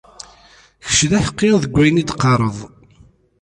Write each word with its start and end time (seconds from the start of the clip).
Kečč 0.85 0.99
d 1.09 1.11
aḥeqqi 1.17 1.49
deg 1.63 1.71
wayen 1.73 2.01
i 2.01 2.03
d-teqqareḍ. 2.03 2.57